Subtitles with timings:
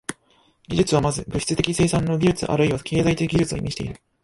[0.67, 4.01] 技術は先ず物質的生産の技術あるいは経済的技術を意味している。